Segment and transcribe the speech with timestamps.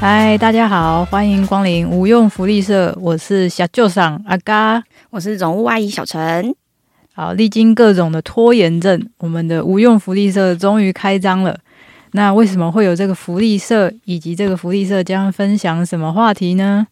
[0.00, 6.54] 嗨，大家好，欢迎光临无用福利社，我是小舅上阿嘎，我是总务阿姨小陈。
[7.12, 11.58] 好，历经各种的拖延症，我们的无用福利社终于开张了。
[12.12, 16.86] 那为什么会有这个福利社，以及这个福利社将分享什么话题呢？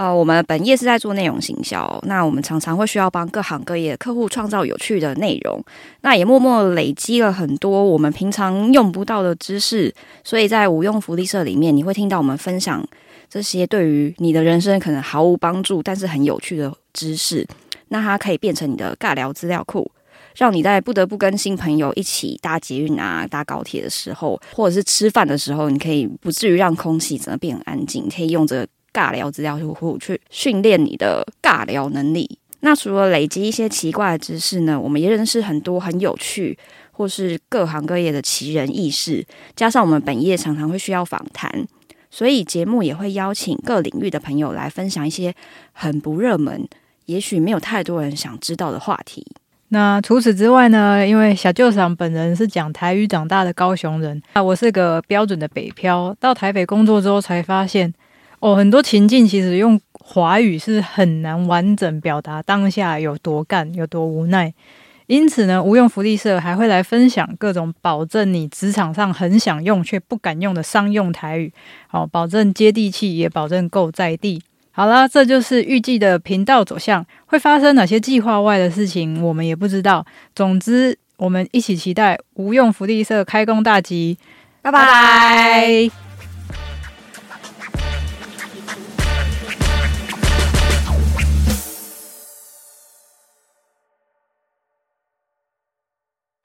[0.00, 5.62] 呃，我们本业是在做内容行销，那我们常常会需要帮各行各业的客户创造有趣的内容，
[6.00, 12.82] 那也默默累积了很多我们平常用不到的知识，所以在无用福利社里面，你会听到我们分享
[13.28, 17.46] 这些对于你的人生可能毫无帮助，但是很有趣的知识，
[17.88, 19.86] 那它可以变成你的尬聊资料库，
[20.34, 28.66] 让你在不得不跟新朋友一起搭捷运啊、搭高铁的时候，或者是吃饭的时候，你可以不至于让空气整个变安静，可以用这个。
[28.92, 32.38] 尬聊资料库去训练你的尬聊能力。
[32.62, 36.58] 那除了累积一些奇怪的知识呢，我们也认识很多很有趣
[36.92, 39.24] 或是各行各业的奇人异事。
[39.56, 41.50] 加上我们本业常常会需要访谈，
[42.10, 45.34] 所以节目也会邀请各领域的朋友来分享一些
[45.72, 46.68] 很不热门、
[47.06, 49.26] 也许没有太多人想知道的话题。
[49.68, 51.06] 那除此之外呢？
[51.06, 57.94] 因为小舅长本人是讲台语长大的高雄人，啊，我是个标准的北漂，到台北工作之后才发现。
[58.40, 64.52] 哦，很多情境其实用华语是很难完整表达当下有多干、有多无奈。
[65.06, 71.52] 因此呢，无用福利社还会来分享各种保证你职场上很想用却不敢用的商用台语，
[71.88, 74.40] 好，保证接地气，也保证够在地。
[74.70, 80.06] 好啦，这就是预计的频道走向，会发生哪些计划外的事情，我们也不知道。
[80.32, 84.16] 总之，我们一起期待无用福利社开工大吉。
[84.62, 85.99] 拜拜。